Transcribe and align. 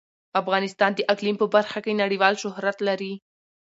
افغانستان 0.41 0.91
د 0.95 0.99
اقلیم 1.13 1.35
په 1.39 1.47
برخه 1.55 1.79
کې 1.85 1.99
نړیوال 2.01 2.33
شهرت 2.43 2.77
لري. 2.87 3.13